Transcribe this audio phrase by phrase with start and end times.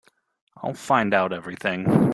[0.57, 2.07] I'll find out everything.